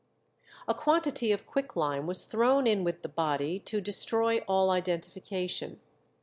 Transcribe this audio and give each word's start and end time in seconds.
A 0.67 0.73
quantity 0.73 1.31
of 1.31 1.45
quicklime 1.45 2.07
was 2.07 2.25
thrown 2.25 2.65
in 2.65 2.83
with 2.83 3.03
the 3.03 3.07
body 3.07 3.59
to 3.59 3.79
destroy 3.79 4.39
all 4.47 4.71
identification. 4.71 5.79